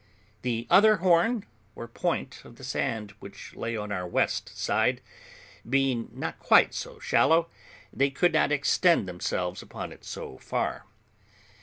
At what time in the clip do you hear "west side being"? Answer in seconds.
4.07-6.09